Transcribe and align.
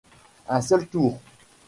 Un 0.49 0.61
seul 0.61 0.87
tour. 0.87 1.19